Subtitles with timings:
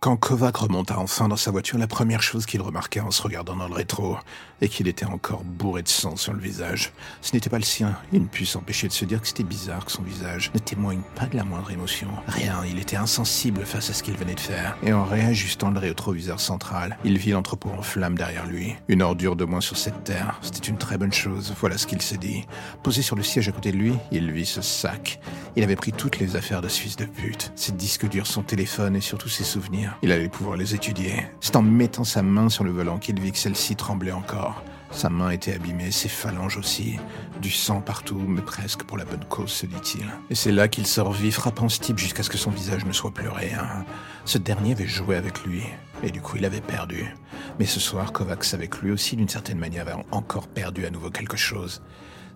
[0.00, 3.56] Quand Kovac remonta enfin dans sa voiture, la première chose qu'il remarqua en se regardant
[3.56, 4.16] dans le rétro
[4.60, 6.92] est qu'il était encore bourré de sang sur le visage.
[7.20, 7.96] Ce n'était pas le sien.
[8.12, 11.00] Il ne put s'empêcher de se dire que c'était bizarre que son visage ne témoigne
[11.16, 12.06] pas de la moindre émotion.
[12.28, 14.76] Rien, il était insensible face à ce qu'il venait de faire.
[14.84, 18.76] Et en réajustant le rétroviseur central, il vit l'entrepôt en flammes derrière lui.
[18.86, 22.02] Une ordure de moins sur cette terre, c'était une très bonne chose, voilà ce qu'il
[22.02, 22.44] s'est dit.
[22.84, 25.18] Posé sur le siège à côté de lui, il vit ce sac.
[25.56, 27.50] Il avait pris toutes les affaires de Suisse de pute.
[27.56, 29.87] Ses disques durs, son téléphone et surtout ses souvenirs.
[30.02, 31.26] Il allait pouvoir les étudier.
[31.40, 34.62] C'est en mettant sa main sur le volant qu'il vit que celle-ci tremblait encore.
[34.90, 36.98] Sa main était abîmée, ses phalanges aussi.
[37.42, 40.06] Du sang partout, mais presque pour la bonne cause, se dit-il.
[40.30, 42.92] Et c'est là qu'il se revit frappant ce type jusqu'à ce que son visage ne
[42.92, 43.84] soit plus rien.
[44.24, 45.62] Ce dernier avait joué avec lui,
[46.02, 47.14] et du coup il avait perdu.
[47.58, 51.10] Mais ce soir, Kovacs avec lui aussi, d'une certaine manière, avait encore perdu à nouveau
[51.10, 51.82] quelque chose.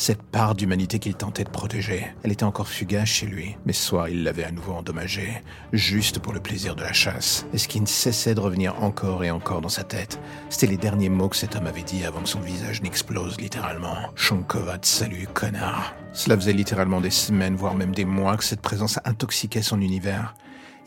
[0.00, 3.82] Cette part d'humanité qu'il tentait de protéger, elle était encore fugace chez lui, mais ce
[3.82, 7.46] soir il l'avait à nouveau endommagée, juste pour le plaisir de la chasse.
[7.52, 10.76] Et ce qui ne cessait de revenir encore et encore dans sa tête, c'était les
[10.76, 13.96] derniers mots que cet homme avait dit avant que son visage n'explose littéralement.
[14.14, 15.96] Shankovat, salut, connard.
[16.12, 20.36] Cela faisait littéralement des semaines, voire même des mois que cette présence intoxiquait son univers.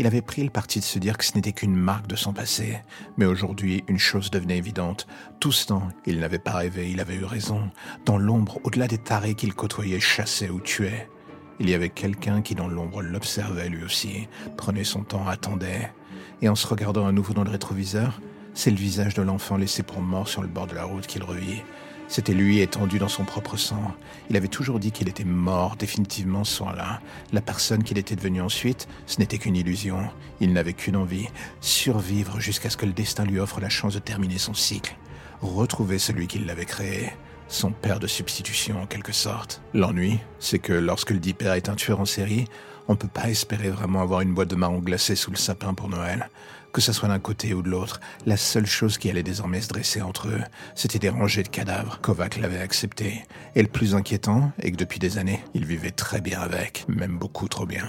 [0.00, 2.32] Il avait pris le parti de se dire que ce n'était qu'une marque de son
[2.32, 2.78] passé.
[3.18, 5.06] Mais aujourd'hui, une chose devenait évidente.
[5.40, 7.68] Tout ce temps, il n'avait pas rêvé, il avait eu raison.
[8.06, 11.10] Dans l'ombre, au-delà des tarés qu'il côtoyait, chassait ou tuait,
[11.58, 14.26] il y avait quelqu'un qui dans l'ombre l'observait lui aussi,
[14.56, 15.92] prenait son temps, attendait.
[16.40, 18.22] Et en se regardant à nouveau dans le rétroviseur,
[18.54, 21.24] c'est le visage de l'enfant laissé pour mort sur le bord de la route qu'il
[21.24, 21.60] revit.
[22.10, 23.94] C'était lui étendu dans son propre sang.
[24.30, 27.00] Il avait toujours dit qu'il était mort définitivement ce soir-là.
[27.32, 30.10] La personne qu'il était devenu ensuite, ce n'était qu'une illusion.
[30.40, 31.28] Il n'avait qu'une envie,
[31.60, 34.96] survivre jusqu'à ce que le destin lui offre la chance de terminer son cycle.
[35.40, 37.12] Retrouver celui qui l'avait créé.
[37.50, 39.60] Son père de substitution en quelque sorte.
[39.74, 42.44] L'ennui, c'est que lorsque le dit père est un tueur en série,
[42.86, 45.74] on ne peut pas espérer vraiment avoir une boîte de marron glacé sous le sapin
[45.74, 46.30] pour Noël.
[46.72, 49.68] Que ce soit d'un côté ou de l'autre, la seule chose qui allait désormais se
[49.68, 50.40] dresser entre eux,
[50.76, 52.00] c'était des rangées de cadavres.
[52.00, 53.24] Kovac l'avait accepté.
[53.56, 57.18] Et le plus inquiétant est que depuis des années, il vivait très bien avec, même
[57.18, 57.88] beaucoup trop bien.